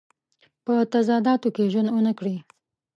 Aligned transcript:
په 0.65 0.73
تضاداتو 0.93 1.47
کې 1.55 1.69
ژوند 1.71 1.89
ونه 1.91 2.13
کړي. 2.19 2.35